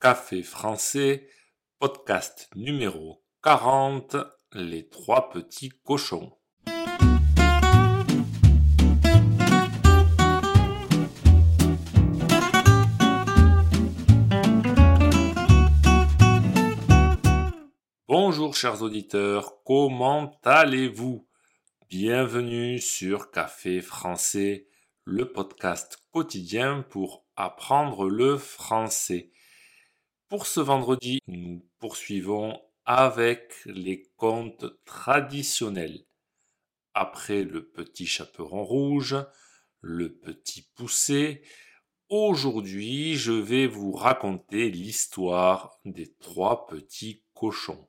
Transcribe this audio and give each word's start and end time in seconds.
Café 0.00 0.44
français, 0.44 1.26
podcast 1.80 2.48
numéro 2.54 3.24
40, 3.42 4.16
les 4.52 4.88
trois 4.88 5.28
petits 5.28 5.70
cochons. 5.82 6.38
Bonjour 18.06 18.54
chers 18.54 18.82
auditeurs, 18.82 19.64
comment 19.64 20.38
allez-vous? 20.44 21.26
Bienvenue 21.90 22.78
sur 22.78 23.32
Café 23.32 23.80
français, 23.80 24.68
le 25.02 25.32
podcast 25.32 25.98
quotidien 26.12 26.84
pour 26.88 27.26
apprendre 27.34 28.08
le 28.08 28.38
français. 28.38 29.32
Pour 30.28 30.46
ce 30.46 30.60
vendredi, 30.60 31.20
nous 31.26 31.66
poursuivons 31.78 32.60
avec 32.84 33.54
les 33.64 34.10
contes 34.16 34.66
traditionnels. 34.84 36.04
Après 36.92 37.44
le 37.44 37.66
petit 37.66 38.06
chaperon 38.06 38.62
rouge, 38.62 39.16
le 39.80 40.18
petit 40.18 40.68
poussé, 40.74 41.40
aujourd'hui 42.10 43.14
je 43.14 43.32
vais 43.32 43.66
vous 43.66 43.92
raconter 43.92 44.70
l'histoire 44.70 45.78
des 45.86 46.12
trois 46.16 46.66
petits 46.66 47.24
cochons. 47.32 47.88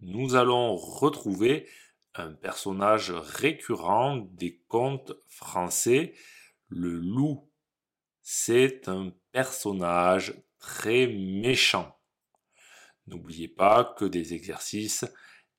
Nous 0.00 0.34
allons 0.34 0.74
retrouver 0.74 1.68
un 2.14 2.32
personnage 2.32 3.12
récurrent 3.12 4.16
des 4.32 4.58
contes 4.66 5.12
français, 5.28 6.12
le 6.66 6.90
loup. 6.90 7.48
C'est 8.22 8.88
un 8.88 9.12
personnage 9.30 10.34
très 10.66 11.06
méchant. 11.06 11.96
N'oubliez 13.06 13.46
pas 13.46 13.94
que 13.96 14.04
des 14.04 14.34
exercices 14.34 15.04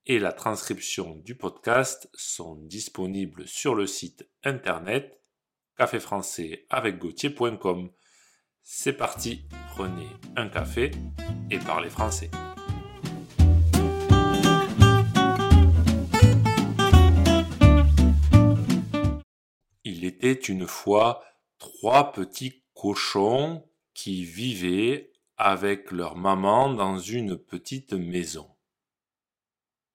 et 0.06 0.20
la 0.20 0.34
transcription 0.34 1.16
du 1.16 1.34
podcast 1.34 2.10
sont 2.14 2.56
disponibles 2.56 3.48
sur 3.48 3.74
le 3.74 3.88
site 3.88 4.30
internet 4.44 5.24
café 5.78 6.02
français 6.02 6.66
avec 6.70 6.98
gauthier.com. 6.98 7.90
C'est 8.64 8.98
parti, 8.98 9.48
prenez 9.70 10.10
un 10.36 10.50
café 10.50 10.92
et 11.50 11.60
parlez 11.60 11.90
français. 11.90 12.30
Il 19.86 20.04
était 20.04 20.34
une 20.34 20.68
fois 20.68 21.24
trois 21.60 22.12
petits 22.12 22.66
cochons 22.74 23.67
qui 23.98 24.24
vivaient 24.24 25.12
avec 25.38 25.90
leur 25.90 26.16
maman 26.16 26.72
dans 26.72 27.00
une 27.00 27.36
petite 27.36 27.94
maison. 27.94 28.48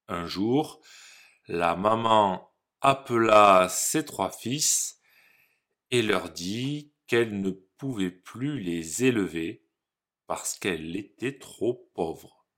Un 0.08 0.27
jour, 0.27 0.83
la 1.47 1.77
maman 1.77 2.53
appela 2.80 3.69
ses 3.70 4.05
trois 4.05 4.33
fils 4.33 4.98
et 5.92 6.03
leur 6.03 6.30
dit 6.30 6.92
qu'elle 7.06 7.41
ne 7.41 7.53
pouvait 7.53 8.11
plus 8.11 8.58
les 8.58 9.05
élever 9.05 9.64
parce 10.27 10.58
qu'elle 10.58 10.97
était 10.97 11.39
trop 11.39 11.89
pauvre. 11.95 12.48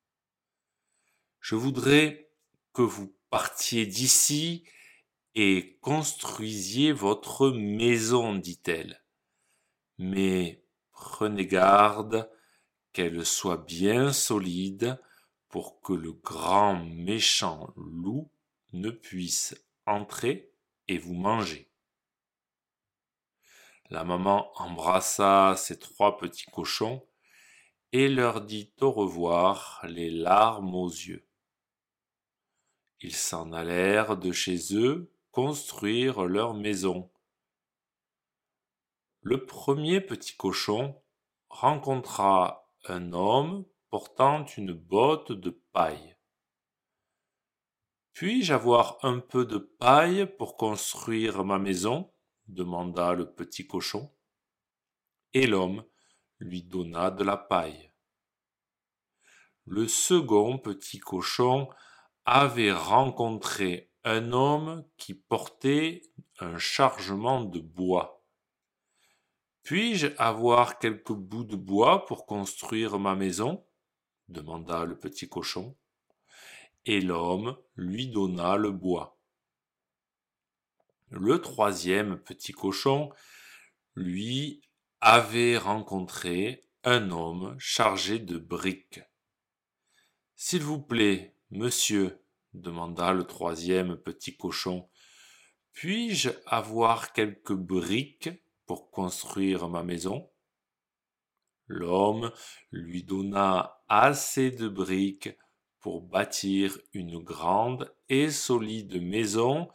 Je 1.40 1.56
voudrais 1.56 2.30
que 2.72 2.80
vous 2.80 3.14
partiez 3.28 3.84
d'ici 3.84 4.64
et 5.34 5.76
construisiez 5.82 6.92
votre 6.92 7.50
maison, 7.50 8.34
dit-elle. 8.34 9.04
Mais 9.98 10.63
prenez 10.94 11.46
garde 11.46 12.30
qu'elle 12.92 13.26
soit 13.26 13.64
bien 13.64 14.12
solide 14.12 14.98
pour 15.48 15.80
que 15.80 15.92
le 15.92 16.12
grand 16.12 16.76
méchant 16.84 17.72
loup 17.76 18.30
ne 18.72 18.90
puisse 18.90 19.54
entrer 19.86 20.50
et 20.88 20.98
vous 20.98 21.14
manger. 21.14 21.68
La 23.90 24.04
maman 24.04 24.50
embrassa 24.60 25.54
ses 25.56 25.78
trois 25.78 26.16
petits 26.16 26.50
cochons 26.50 27.06
et 27.92 28.08
leur 28.08 28.40
dit 28.40 28.72
au 28.80 28.90
revoir 28.90 29.80
les 29.84 30.10
larmes 30.10 30.74
aux 30.74 30.88
yeux. 30.88 31.28
Ils 33.00 33.14
s'en 33.14 33.52
allèrent 33.52 34.16
de 34.16 34.32
chez 34.32 34.74
eux 34.74 35.12
construire 35.30 36.24
leur 36.24 36.54
maison. 36.54 37.10
Le 39.26 39.46
premier 39.46 40.02
petit 40.02 40.36
cochon 40.36 41.02
rencontra 41.48 42.70
un 42.84 43.14
homme 43.14 43.64
portant 43.88 44.44
une 44.44 44.74
botte 44.74 45.32
de 45.32 45.48
paille. 45.72 46.18
Puis-je 48.12 48.52
avoir 48.52 48.98
un 49.00 49.20
peu 49.20 49.46
de 49.46 49.56
paille 49.56 50.26
pour 50.36 50.58
construire 50.58 51.42
ma 51.42 51.58
maison? 51.58 52.12
demanda 52.48 53.14
le 53.14 53.32
petit 53.32 53.66
cochon. 53.66 54.12
Et 55.32 55.46
l'homme 55.46 55.86
lui 56.38 56.62
donna 56.62 57.10
de 57.10 57.24
la 57.24 57.38
paille. 57.38 57.94
Le 59.64 59.88
second 59.88 60.58
petit 60.58 60.98
cochon 60.98 61.70
avait 62.26 62.72
rencontré 62.74 63.90
un 64.04 64.32
homme 64.32 64.84
qui 64.98 65.14
portait 65.14 66.02
un 66.40 66.58
chargement 66.58 67.42
de 67.42 67.60
bois. 67.60 68.13
Puis-je 69.64 70.08
avoir 70.18 70.78
quelques 70.78 71.12
bouts 71.12 71.44
de 71.44 71.56
bois 71.56 72.04
pour 72.04 72.26
construire 72.26 72.98
ma 72.98 73.14
maison? 73.14 73.66
demanda 74.28 74.84
le 74.84 74.98
petit 74.98 75.28
cochon. 75.28 75.76
Et 76.84 77.00
l'homme 77.00 77.56
lui 77.74 78.08
donna 78.08 78.56
le 78.56 78.70
bois. 78.70 79.18
Le 81.08 81.40
troisième 81.40 82.18
petit 82.18 82.52
cochon, 82.52 83.10
lui, 83.94 84.60
avait 85.00 85.56
rencontré 85.56 86.64
un 86.82 87.10
homme 87.10 87.56
chargé 87.58 88.18
de 88.18 88.36
briques. 88.36 89.00
S'il 90.34 90.62
vous 90.62 90.80
plaît, 90.80 91.36
monsieur, 91.50 92.22
demanda 92.52 93.12
le 93.12 93.24
troisième 93.24 93.96
petit 93.96 94.36
cochon. 94.36 94.90
Puis-je 95.72 96.30
avoir 96.46 97.12
quelques 97.12 97.54
briques? 97.54 98.30
Pour 98.66 98.90
construire 98.90 99.68
ma 99.68 99.82
maison 99.82 100.30
L'homme 101.66 102.30
lui 102.72 103.02
donna 103.04 103.82
assez 103.88 104.50
de 104.50 104.68
briques 104.68 105.30
pour 105.80 106.02
bâtir 106.02 106.78
une 106.92 107.18
grande 107.18 107.94
et 108.08 108.30
solide 108.30 109.02
maison 109.02 109.68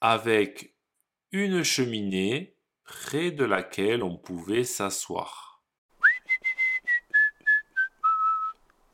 avec 0.00 0.74
une 1.30 1.62
cheminée 1.62 2.56
près 2.84 3.30
de 3.30 3.44
laquelle 3.44 4.02
on 4.02 4.16
pouvait 4.16 4.64
s'asseoir. 4.64 5.62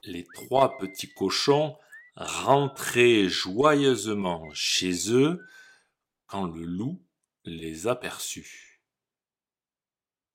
Les 0.04 0.24
trois 0.24 0.76
petits 0.78 1.12
cochons 1.14 1.76
rentraient 2.16 3.28
joyeusement 3.28 4.48
chez 4.52 5.12
eux 5.12 5.44
quand 6.26 6.46
le 6.46 6.64
loup 6.64 7.02
les 7.44 7.86
aperçut. 7.86 8.67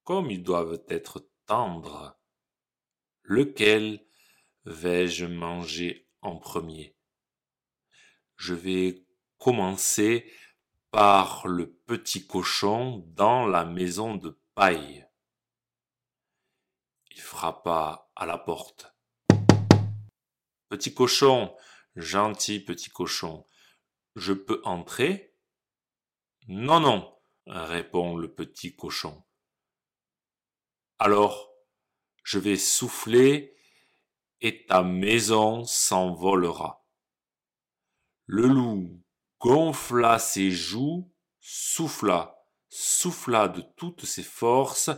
Comme 0.04 0.32
ils 0.32 0.44
doivent 0.44 0.84
être 0.90 1.30
tendres, 1.46 2.20
lequel 3.24 4.06
vais-je 4.66 5.26
manger 5.26 6.10
en 6.22 6.38
premier? 6.38 6.96
Je 8.36 8.54
vais 8.54 9.06
commencer 9.38 10.32
par 10.92 11.48
le 11.48 11.72
petit 11.72 12.28
cochon 12.28 13.04
dans 13.16 13.46
la 13.46 13.66
maison 13.66 14.16
de 14.16 14.40
paille. 14.56 15.08
Il 17.12 17.22
frappa 17.22 18.10
à 18.16 18.26
la 18.26 18.38
porte. 18.38 18.94
Petit 20.70 20.94
cochon, 20.94 21.56
Gentil 21.96 22.60
petit 22.60 22.90
cochon, 22.90 23.46
je 24.16 24.34
peux 24.34 24.62
entrer? 24.64 25.36
Non, 26.48 26.80
non, 26.80 27.16
répond 27.46 28.18
le 28.18 28.34
petit 28.34 28.76
cochon. 28.76 29.24
Alors, 31.06 31.52
je 32.24 32.40
vais 32.40 32.56
souffler 32.56 33.58
et 34.40 34.66
ta 34.66 34.84
maison 34.84 35.66
s'envolera. 35.66 36.86
Le 38.26 38.48
loup 38.48 39.02
gonfla 39.42 40.18
ses 40.18 40.50
joues, 40.50 41.12
souffla, 41.42 42.38
souffla 42.70 43.50
de 43.50 43.66
toutes 43.76 44.06
ses 44.06 44.24
forces, 44.24 44.92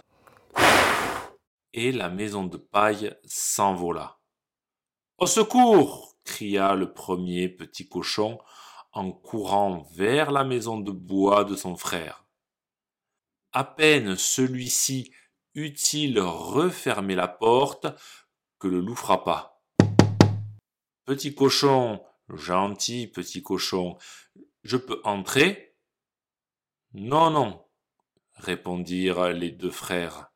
et 1.73 1.91
la 1.91 2.09
maison 2.09 2.43
de 2.43 2.57
paille 2.57 3.17
s'envola. 3.23 4.19
Au 5.17 5.25
secours 5.25 6.19
cria 6.23 6.75
le 6.75 6.93
premier 6.93 7.49
petit 7.49 7.89
cochon 7.89 8.37
en 8.91 9.11
courant 9.11 9.87
vers 9.95 10.29
la 10.29 10.43
maison 10.43 10.79
de 10.79 10.91
bois 10.91 11.45
de 11.45 11.55
son 11.55 11.75
frère. 11.75 12.27
À 13.53 13.63
peine 13.63 14.15
celui-ci 14.17 15.11
eut-il 15.55 16.19
refermé 16.19 17.15
la 17.15 17.29
porte 17.29 17.87
que 18.59 18.67
le 18.67 18.81
loup 18.81 18.95
frappa? 18.95 19.61
Petit 21.05 21.33
cochon, 21.33 22.03
gentil 22.29 23.07
petit 23.07 23.41
cochon, 23.41 23.97
je 24.63 24.77
peux 24.77 24.99
entrer? 25.05 25.77
Non, 26.93 27.29
non, 27.29 27.65
répondirent 28.35 29.29
les 29.29 29.51
deux 29.51 29.71
frères. 29.71 30.31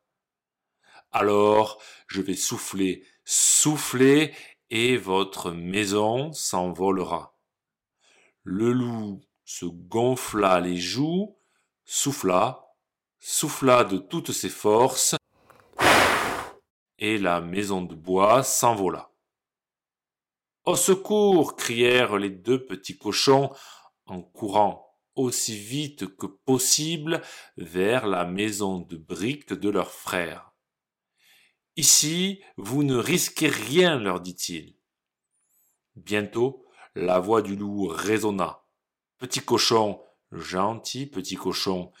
Alors 1.10 1.82
je 2.06 2.22
vais 2.22 2.36
souffler, 2.36 3.04
souffler, 3.24 4.34
et 4.72 4.96
votre 4.96 5.50
maison 5.50 6.32
s'envolera. 6.32 7.36
Le 8.44 8.72
loup 8.72 9.20
se 9.44 9.66
gonfla 9.66 10.60
les 10.60 10.76
joues, 10.76 11.36
souffla, 11.84 12.69
souffla 13.20 13.84
de 13.84 13.98
toutes 13.98 14.32
ses 14.32 14.48
forces, 14.48 15.14
et 16.98 17.18
la 17.18 17.40
maison 17.40 17.82
de 17.82 17.94
bois 17.94 18.42
s'envola. 18.42 19.10
Au 20.64 20.76
secours 20.76 21.56
crièrent 21.56 22.18
les 22.18 22.30
deux 22.30 22.66
petits 22.66 22.98
cochons 22.98 23.50
en 24.06 24.20
courant 24.20 24.90
aussi 25.14 25.56
vite 25.56 26.16
que 26.16 26.26
possible 26.26 27.22
vers 27.56 28.06
la 28.06 28.24
maison 28.24 28.78
de 28.78 28.96
briques 28.96 29.52
de 29.52 29.68
leur 29.68 29.90
frère. 29.90 30.52
Ici, 31.76 32.42
vous 32.56 32.82
ne 32.82 32.96
risquez 32.96 33.48
rien, 33.48 33.98
leur 33.98 34.20
dit-il. 34.20 34.76
Bientôt, 35.96 36.66
la 36.94 37.18
voix 37.18 37.42
du 37.42 37.56
loup 37.56 37.86
résonna. 37.86 38.64
Petit 39.18 39.40
cochon, 39.40 40.02
gentil 40.32 41.06
petit 41.06 41.36
cochon, 41.36 41.92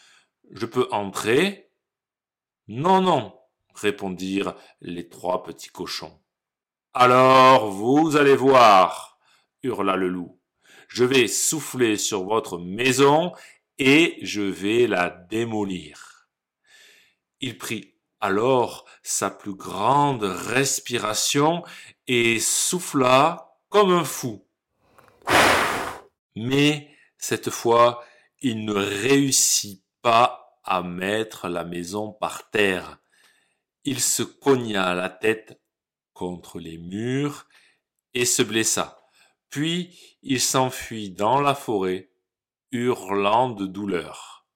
je 0.50 0.66
peux 0.66 0.88
entrer 0.90 1.70
Non, 2.68 3.00
non, 3.00 3.38
répondirent 3.74 4.54
les 4.80 5.08
trois 5.08 5.42
petits 5.42 5.68
cochons. 5.68 6.20
Alors 6.92 7.70
vous 7.70 8.16
allez 8.16 8.36
voir, 8.36 9.18
hurla 9.62 9.96
le 9.96 10.08
loup. 10.08 10.38
Je 10.88 11.04
vais 11.04 11.28
souffler 11.28 11.96
sur 11.96 12.24
votre 12.24 12.58
maison 12.58 13.32
et 13.78 14.18
je 14.22 14.42
vais 14.42 14.86
la 14.86 15.08
démolir. 15.08 16.28
Il 17.40 17.56
prit 17.56 17.94
alors 18.20 18.86
sa 19.02 19.30
plus 19.30 19.54
grande 19.54 20.24
respiration 20.24 21.62
et 22.08 22.40
souffla 22.40 23.56
comme 23.68 23.92
un 23.92 24.04
fou. 24.04 24.44
Mais 26.36 26.90
cette 27.18 27.50
fois, 27.50 28.04
il 28.40 28.64
ne 28.64 28.74
réussit 28.74 29.82
pas 30.02 30.58
à 30.64 30.82
mettre 30.82 31.48
la 31.48 31.64
maison 31.64 32.12
par 32.12 32.50
terre. 32.50 32.98
Il 33.84 34.00
se 34.00 34.22
cogna 34.22 34.94
la 34.94 35.08
tête 35.08 35.60
contre 36.12 36.60
les 36.60 36.78
murs 36.78 37.48
et 38.14 38.24
se 38.24 38.42
blessa. 38.42 39.00
Puis 39.48 40.18
il 40.22 40.40
s'enfuit 40.40 41.10
dans 41.10 41.40
la 41.40 41.54
forêt, 41.54 42.12
hurlant 42.72 43.50
de 43.50 43.66
douleur. 43.66 44.46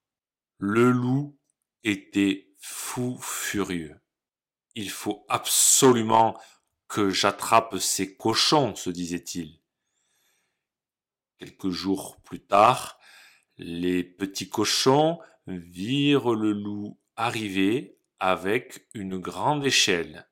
Le 0.57 0.91
loup 0.91 1.37
était 1.83 2.53
fou 2.59 3.17
furieux. 3.19 3.99
Il 4.75 4.89
faut 4.89 5.25
absolument 5.27 6.39
que 6.87 7.09
j'attrape 7.09 7.77
ces 7.77 8.15
cochons, 8.15 8.75
se 8.75 8.89
disait-il. 8.89 9.59
Quelques 11.37 11.69
jours 11.69 12.21
plus 12.21 12.45
tard, 12.45 12.97
les 13.57 14.03
petits 14.03 14.49
cochons 14.49 15.19
virent 15.47 16.33
le 16.33 16.51
loup 16.51 16.99
arriver 17.15 17.97
avec 18.19 18.87
une 18.93 19.17
grande 19.17 19.65
échelle. 19.65 20.29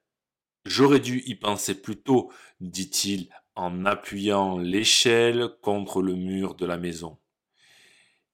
J'aurais 0.65 0.99
dû 0.99 1.21
y 1.25 1.35
penser 1.35 1.81
plus 1.81 2.01
tôt, 2.01 2.31
dit-il 2.59 3.29
en 3.55 3.85
appuyant 3.85 4.57
l'échelle 4.57 5.49
contre 5.61 6.01
le 6.01 6.15
mur 6.15 6.55
de 6.55 6.65
la 6.65 6.77
maison. 6.77 7.19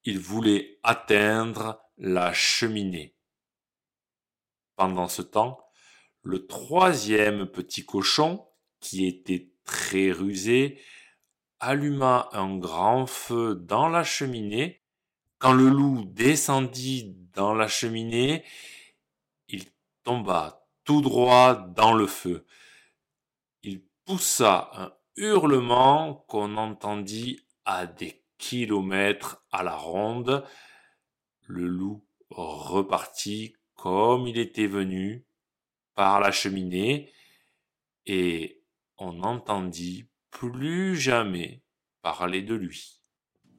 Il 0.03 0.19
voulait 0.19 0.79
atteindre 0.83 1.81
la 1.97 2.31
cheminée. 2.33 3.15
Pendant 4.75 5.07
ce 5.07 5.21
temps, 5.21 5.59
le 6.21 6.47
troisième 6.47 7.47
petit 7.47 7.85
cochon, 7.85 8.47
qui 8.79 9.05
était 9.05 9.51
très 9.65 10.11
rusé, 10.11 10.79
alluma 11.59 12.29
un 12.31 12.57
grand 12.57 13.05
feu 13.05 13.55
dans 13.55 13.89
la 13.89 14.03
cheminée. 14.03 14.83
Quand 15.39 15.53
le 15.53 15.69
loup 15.69 16.03
descendit 16.03 17.15
dans 17.33 17.53
la 17.53 17.69
cheminée, 17.69 18.43
il 19.47 19.63
tomba 20.03 20.67
tout 20.83 21.01
droit 21.01 21.55
dans 21.55 21.93
le 21.93 22.07
feu. 22.07 22.45
Il 23.63 23.81
poussa 24.03 24.69
un 24.73 24.93
hurlement 25.15 26.25
qu'on 26.27 26.57
entendit 26.57 27.39
à 27.63 27.85
des 27.87 28.21
kilomètres 28.37 29.41
à 29.49 29.63
la 29.63 29.77
ronde. 29.77 30.45
Le 31.47 31.67
loup 31.67 32.05
repartit 32.29 33.55
comme 33.75 34.27
il 34.27 34.37
était 34.37 34.67
venu 34.67 35.25
par 35.95 36.19
la 36.19 36.33
cheminée 36.33 37.13
et 38.05 38.61
on 38.97 39.13
n'entendit 39.13 40.09
plus 40.31 40.97
jamais 40.97 41.63
parler 42.01 42.41
de 42.41 42.55
lui. 42.55 42.98